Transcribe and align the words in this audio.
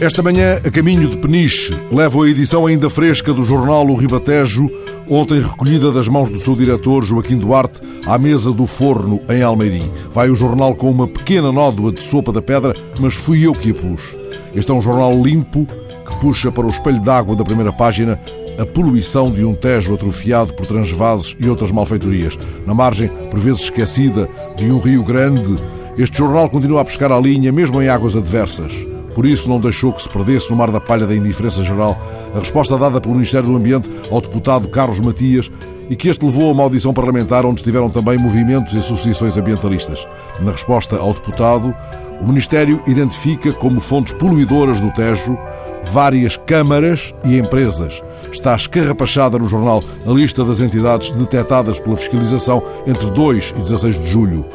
Esta 0.00 0.22
manhã, 0.22 0.60
a 0.64 0.70
caminho 0.70 1.08
de 1.08 1.18
Peniche, 1.18 1.76
levo 1.90 2.22
a 2.22 2.30
edição 2.30 2.66
ainda 2.66 2.88
fresca 2.88 3.34
do 3.34 3.44
jornal 3.44 3.84
O 3.84 3.96
Ribatejo, 3.96 4.70
ontem 5.08 5.40
recolhida 5.40 5.90
das 5.90 6.06
mãos 6.06 6.30
do 6.30 6.38
seu 6.38 6.54
diretor, 6.54 7.02
Joaquim 7.02 7.36
Duarte, 7.36 7.80
à 8.06 8.16
mesa 8.16 8.52
do 8.52 8.64
forno 8.64 9.20
em 9.28 9.42
Almeirim. 9.42 9.90
Vai 10.12 10.30
o 10.30 10.36
jornal 10.36 10.76
com 10.76 10.88
uma 10.88 11.08
pequena 11.08 11.50
nódoa 11.50 11.90
de 11.90 12.00
sopa 12.00 12.30
da 12.30 12.40
pedra, 12.40 12.74
mas 13.00 13.14
fui 13.14 13.44
eu 13.44 13.52
que 13.52 13.72
a 13.72 13.74
pus. 13.74 14.00
Este 14.54 14.70
é 14.70 14.74
um 14.74 14.80
jornal 14.80 15.20
limpo 15.20 15.66
que 16.08 16.16
puxa 16.20 16.52
para 16.52 16.64
o 16.64 16.70
espelho 16.70 17.00
d'água 17.00 17.34
da 17.34 17.42
primeira 17.42 17.72
página 17.72 18.20
a 18.56 18.64
poluição 18.64 19.32
de 19.32 19.44
um 19.44 19.52
tejo 19.52 19.94
atrofiado 19.94 20.54
por 20.54 20.64
transvases 20.64 21.34
e 21.40 21.48
outras 21.48 21.72
malfeitorias. 21.72 22.38
Na 22.64 22.72
margem, 22.72 23.08
por 23.08 23.40
vezes 23.40 23.62
esquecida, 23.62 24.28
de 24.56 24.70
um 24.70 24.78
rio 24.78 25.02
grande, 25.02 25.56
este 25.96 26.18
jornal 26.18 26.48
continua 26.48 26.82
a 26.82 26.84
pescar 26.84 27.10
a 27.10 27.18
linha, 27.18 27.50
mesmo 27.50 27.82
em 27.82 27.88
águas 27.88 28.14
adversas. 28.14 28.87
Por 29.18 29.26
isso, 29.26 29.48
não 29.48 29.58
deixou 29.58 29.92
que 29.92 30.00
se 30.00 30.08
perdesse 30.08 30.48
no 30.48 30.54
mar 30.54 30.70
da 30.70 30.80
palha 30.80 31.04
da 31.04 31.12
indiferença 31.12 31.64
geral 31.64 32.00
a 32.32 32.38
resposta 32.38 32.78
dada 32.78 33.00
pelo 33.00 33.14
Ministério 33.14 33.48
do 33.48 33.56
Ambiente 33.56 33.90
ao 34.12 34.20
deputado 34.20 34.68
Carlos 34.68 35.00
Matias 35.00 35.50
e 35.90 35.96
que 35.96 36.08
este 36.08 36.24
levou 36.24 36.48
a 36.48 36.52
uma 36.52 36.62
audição 36.62 36.94
parlamentar 36.94 37.44
onde 37.44 37.58
estiveram 37.58 37.90
também 37.90 38.16
movimentos 38.16 38.74
e 38.74 38.78
associações 38.78 39.36
ambientalistas. 39.36 40.06
Na 40.38 40.52
resposta 40.52 40.98
ao 40.98 41.12
deputado, 41.12 41.74
o 42.20 42.28
Ministério 42.28 42.80
identifica 42.86 43.52
como 43.52 43.80
fontes 43.80 44.12
poluidoras 44.12 44.80
do 44.80 44.92
Tejo 44.92 45.36
várias 45.86 46.36
câmaras 46.36 47.12
e 47.24 47.38
empresas. 47.38 48.00
Está 48.30 48.54
escarrapachada 48.54 49.36
no 49.36 49.48
jornal 49.48 49.82
a 50.06 50.10
lista 50.12 50.44
das 50.44 50.60
entidades 50.60 51.10
detectadas 51.10 51.80
pela 51.80 51.96
fiscalização 51.96 52.62
entre 52.86 53.10
2 53.10 53.54
e 53.56 53.62
16 53.62 53.98
de 53.98 54.08
julho. 54.08 54.46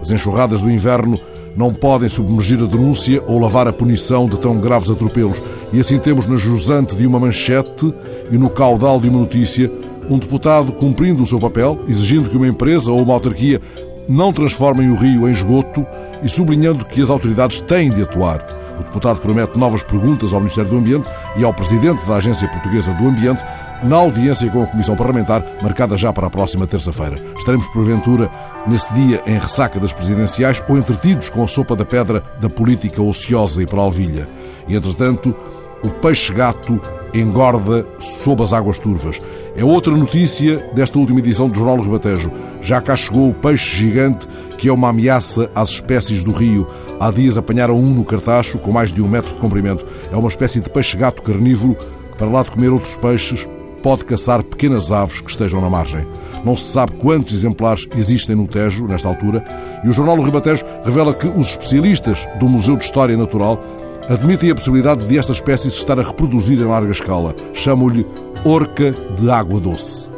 As 0.00 0.12
enxurradas 0.12 0.62
do 0.62 0.70
inverno 0.70 1.18
não 1.56 1.72
podem 1.72 2.08
submergir 2.08 2.62
a 2.62 2.66
denúncia 2.66 3.22
ou 3.26 3.38
lavar 3.38 3.68
a 3.68 3.72
punição 3.72 4.26
de 4.26 4.38
tão 4.38 4.58
graves 4.58 4.90
atropelos. 4.90 5.42
E 5.72 5.80
assim 5.80 5.98
temos 5.98 6.26
na 6.26 6.36
jusante 6.36 6.96
de 6.96 7.06
uma 7.06 7.20
manchete 7.20 7.92
e 8.30 8.38
no 8.38 8.48
caudal 8.48 9.00
de 9.00 9.08
uma 9.08 9.20
notícia 9.20 9.70
um 10.08 10.18
deputado 10.18 10.72
cumprindo 10.72 11.22
o 11.22 11.26
seu 11.26 11.38
papel, 11.38 11.78
exigindo 11.86 12.28
que 12.28 12.36
uma 12.36 12.48
empresa 12.48 12.90
ou 12.90 13.02
uma 13.02 13.14
autarquia 13.14 13.60
não 14.08 14.32
transformem 14.32 14.90
o 14.90 14.96
rio 14.96 15.28
em 15.28 15.32
esgoto 15.32 15.86
e 16.22 16.28
sublinhando 16.28 16.84
que 16.84 17.00
as 17.00 17.10
autoridades 17.10 17.60
têm 17.60 17.90
de 17.90 18.02
atuar. 18.02 18.44
O 18.78 18.82
deputado 18.82 19.20
promete 19.20 19.58
novas 19.58 19.84
perguntas 19.84 20.32
ao 20.32 20.40
Ministério 20.40 20.70
do 20.70 20.76
Ambiente 20.78 21.08
e 21.36 21.44
ao 21.44 21.54
presidente 21.54 22.04
da 22.06 22.16
Agência 22.16 22.48
Portuguesa 22.48 22.92
do 22.94 23.06
Ambiente 23.06 23.44
na 23.82 23.96
audiência 23.96 24.50
com 24.50 24.62
a 24.62 24.66
Comissão 24.66 24.94
Parlamentar, 24.94 25.44
marcada 25.62 25.96
já 25.96 26.12
para 26.12 26.26
a 26.26 26.30
próxima 26.30 26.66
terça-feira. 26.66 27.22
Estaremos, 27.36 27.66
porventura, 27.68 28.30
nesse 28.66 28.92
dia 28.94 29.22
em 29.26 29.38
ressaca 29.38 29.80
das 29.80 29.92
presidenciais 29.92 30.62
ou 30.68 30.78
entretidos 30.78 31.28
com 31.28 31.42
a 31.42 31.48
sopa 31.48 31.74
da 31.74 31.84
pedra 31.84 32.22
da 32.40 32.48
política 32.48 33.02
ociosa 33.02 33.62
e 33.62 33.66
para 33.66 33.80
alvilha. 33.80 34.28
E, 34.68 34.76
entretanto, 34.76 35.34
o 35.82 35.90
peixe-gato 35.90 36.80
engorda 37.12 37.86
sob 37.98 38.42
as 38.42 38.52
águas 38.52 38.78
turvas. 38.78 39.20
É 39.56 39.64
outra 39.64 39.94
notícia 39.94 40.58
desta 40.72 40.98
última 40.98 41.18
edição 41.18 41.48
do 41.48 41.56
Jornal 41.56 41.76
do 41.76 41.82
Ribatejo. 41.82 42.30
Já 42.62 42.80
cá 42.80 42.96
chegou 42.96 43.30
o 43.30 43.34
peixe 43.34 43.76
gigante, 43.76 44.26
que 44.56 44.68
é 44.68 44.72
uma 44.72 44.88
ameaça 44.88 45.50
às 45.54 45.70
espécies 45.70 46.22
do 46.22 46.32
rio. 46.32 46.66
Há 47.00 47.10
dias 47.10 47.36
apanharam 47.36 47.76
um 47.78 47.90
no 47.90 48.04
Cartacho, 48.04 48.58
com 48.58 48.72
mais 48.72 48.92
de 48.92 49.02
um 49.02 49.08
metro 49.08 49.34
de 49.34 49.40
comprimento. 49.40 49.84
É 50.10 50.16
uma 50.16 50.28
espécie 50.28 50.60
de 50.60 50.70
peixe-gato 50.70 51.22
carnívoro 51.22 51.74
que, 51.74 52.16
para 52.16 52.28
lá 52.28 52.42
de 52.42 52.52
comer 52.52 52.72
outros 52.72 52.96
peixes, 52.96 53.46
pode 53.82 54.04
caçar 54.04 54.42
pequenas 54.42 54.92
aves 54.92 55.20
que 55.20 55.30
estejam 55.30 55.60
na 55.60 55.68
margem. 55.68 56.06
Não 56.44 56.56
se 56.56 56.72
sabe 56.72 56.92
quantos 56.92 57.34
exemplares 57.34 57.86
existem 57.96 58.36
no 58.36 58.46
Tejo, 58.46 58.86
nesta 58.86 59.08
altura, 59.08 59.44
e 59.84 59.88
o 59.88 59.92
Jornal 59.92 60.16
do 60.16 60.22
Ribatejo 60.22 60.64
revela 60.84 61.14
que 61.14 61.26
os 61.26 61.50
especialistas 61.50 62.26
do 62.38 62.48
Museu 62.48 62.76
de 62.76 62.84
História 62.84 63.16
Natural 63.16 63.62
admitem 64.08 64.50
a 64.50 64.54
possibilidade 64.54 65.06
de 65.06 65.18
esta 65.18 65.32
espécie 65.32 65.70
se 65.70 65.78
estar 65.78 65.98
a 65.98 66.02
reproduzir 66.02 66.58
em 66.58 66.64
larga 66.64 66.92
escala. 66.92 67.34
Chamam-lhe 67.52 68.06
orca 68.44 68.94
de 69.16 69.30
água 69.30 69.60
doce. 69.60 70.10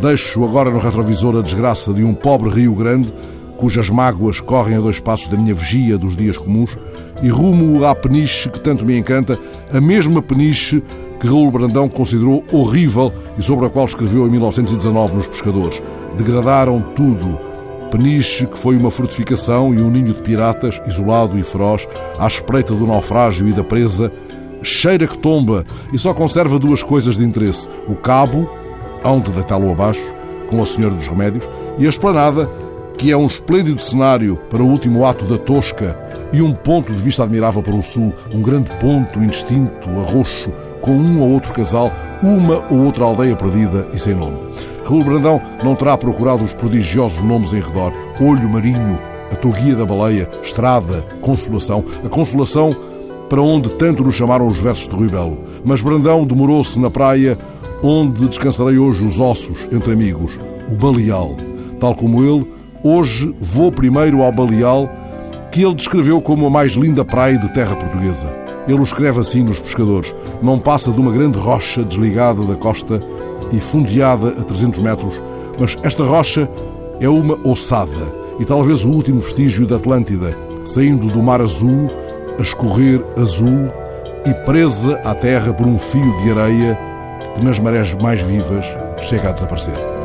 Deixo 0.00 0.44
agora 0.44 0.70
no 0.70 0.78
retrovisor 0.78 1.36
a 1.36 1.42
desgraça 1.42 1.92
de 1.92 2.04
um 2.04 2.14
pobre 2.14 2.50
rio 2.50 2.74
grande, 2.74 3.12
cujas 3.56 3.88
mágoas 3.88 4.40
correm 4.40 4.76
a 4.76 4.80
dois 4.80 5.00
passos 5.00 5.28
da 5.28 5.36
minha 5.36 5.54
vigia 5.54 5.96
dos 5.96 6.14
dias 6.14 6.36
comuns, 6.36 6.76
e 7.22 7.28
rumo 7.28 7.84
à 7.84 7.94
peniche 7.94 8.50
que 8.50 8.60
tanto 8.60 8.84
me 8.84 8.98
encanta, 8.98 9.38
a 9.72 9.80
mesma 9.80 10.20
peniche 10.20 10.82
que 11.20 11.26
Raul 11.26 11.50
Brandão 11.50 11.88
considerou 11.88 12.44
horrível 12.52 13.12
e 13.38 13.42
sobre 13.42 13.66
a 13.66 13.70
qual 13.70 13.86
escreveu 13.86 14.26
em 14.26 14.30
1919 14.30 15.16
nos 15.16 15.28
Pescadores. 15.28 15.82
Degradaram 16.16 16.80
tudo. 16.94 17.38
Peniche, 17.90 18.46
que 18.46 18.58
foi 18.58 18.76
uma 18.76 18.90
fortificação 18.90 19.72
e 19.72 19.80
um 19.80 19.90
ninho 19.90 20.12
de 20.12 20.20
piratas, 20.20 20.80
isolado 20.86 21.38
e 21.38 21.42
feroz, 21.42 21.86
à 22.18 22.26
espreita 22.26 22.74
do 22.74 22.86
naufrágio 22.86 23.48
e 23.48 23.52
da 23.52 23.62
presa, 23.62 24.10
cheira 24.62 25.06
que 25.06 25.16
tomba 25.16 25.64
e 25.92 25.98
só 25.98 26.12
conserva 26.12 26.58
duas 26.58 26.82
coisas 26.82 27.16
de 27.16 27.24
interesse: 27.24 27.68
o 27.88 27.94
cabo, 27.94 28.50
onde 29.04 29.30
deitá-lo 29.30 29.70
abaixo, 29.70 30.14
com 30.48 30.60
a 30.60 30.66
Senhora 30.66 30.94
dos 30.94 31.06
Remédios, 31.06 31.48
e 31.78 31.86
a 31.86 31.88
esplanada, 31.88 32.50
que 32.98 33.12
é 33.12 33.16
um 33.16 33.26
esplêndido 33.26 33.80
cenário 33.80 34.36
para 34.50 34.62
o 34.62 34.68
último 34.68 35.06
ato 35.06 35.24
da 35.24 35.38
Tosca 35.38 36.05
e 36.32 36.42
um 36.42 36.52
ponto 36.52 36.92
de 36.92 37.02
vista 37.02 37.22
admirável 37.22 37.62
para 37.62 37.74
o 37.74 37.82
sul, 37.82 38.12
um 38.32 38.40
grande 38.40 38.70
ponto 38.76 39.18
indistinto, 39.18 39.88
arroxo, 39.90 40.50
com 40.80 40.92
um 40.92 41.20
ou 41.20 41.30
outro 41.30 41.52
casal, 41.52 41.90
uma 42.22 42.64
ou 42.70 42.84
outra 42.84 43.04
aldeia 43.04 43.36
perdida 43.36 43.88
e 43.92 43.98
sem 43.98 44.14
nome. 44.14 44.38
Raul 44.84 45.04
Brandão 45.04 45.40
não 45.64 45.74
terá 45.74 45.96
procurado 45.96 46.44
os 46.44 46.54
prodigiosos 46.54 47.22
nomes 47.22 47.52
em 47.52 47.60
redor: 47.60 47.92
Olho 48.20 48.48
Marinho, 48.48 48.98
a 49.32 49.34
Toguia 49.34 49.74
da 49.74 49.84
Baleia, 49.84 50.28
Estrada, 50.42 51.02
Consolação. 51.20 51.84
A 52.04 52.08
Consolação 52.08 52.70
para 53.28 53.42
onde 53.42 53.70
tanto 53.72 54.04
nos 54.04 54.14
chamaram 54.14 54.46
os 54.46 54.60
versos 54.60 54.88
de 54.88 54.94
Rui 54.94 55.08
Belo. 55.08 55.38
Mas 55.64 55.82
Brandão 55.82 56.24
demorou-se 56.24 56.78
na 56.78 56.90
praia 56.90 57.36
onde 57.82 58.28
descansarei 58.28 58.78
hoje 58.78 59.04
os 59.04 59.20
ossos 59.20 59.68
entre 59.72 59.92
amigos, 59.92 60.38
o 60.70 60.74
Baleal. 60.74 61.36
Tal 61.80 61.94
como 61.94 62.24
ele, 62.24 62.46
hoje 62.82 63.34
vou 63.40 63.70
primeiro 63.70 64.22
ao 64.22 64.32
Baleal, 64.32 64.88
que 65.56 65.64
ele 65.64 65.74
descreveu 65.74 66.20
como 66.20 66.46
a 66.46 66.50
mais 66.50 66.72
linda 66.72 67.02
praia 67.02 67.38
de 67.38 67.48
terra 67.54 67.74
portuguesa. 67.74 68.30
Ele 68.68 68.78
o 68.78 68.82
escreve 68.82 69.20
assim 69.20 69.42
nos 69.42 69.58
pescadores. 69.58 70.14
Não 70.42 70.58
passa 70.58 70.92
de 70.92 71.00
uma 71.00 71.10
grande 71.10 71.38
rocha 71.38 71.82
desligada 71.82 72.44
da 72.44 72.54
costa 72.54 73.00
e 73.50 73.58
fundeada 73.58 74.28
a 74.38 74.44
300 74.44 74.80
metros, 74.80 75.22
mas 75.58 75.74
esta 75.82 76.04
rocha 76.04 76.46
é 77.00 77.08
uma 77.08 77.38
ossada 77.42 78.14
e 78.38 78.44
talvez 78.44 78.84
o 78.84 78.90
último 78.90 79.18
vestígio 79.18 79.66
da 79.66 79.76
Atlântida, 79.76 80.36
saindo 80.66 81.06
do 81.06 81.22
mar 81.22 81.40
azul, 81.40 81.88
a 82.38 82.42
escorrer 82.42 83.02
azul 83.18 83.72
e 84.26 84.34
presa 84.44 85.00
à 85.06 85.14
terra 85.14 85.54
por 85.54 85.66
um 85.66 85.78
fio 85.78 86.12
de 86.18 86.38
areia 86.38 86.78
que 87.34 87.42
nas 87.42 87.58
marés 87.58 87.94
mais 87.94 88.20
vivas 88.20 88.66
chega 89.08 89.30
a 89.30 89.32
desaparecer. 89.32 89.95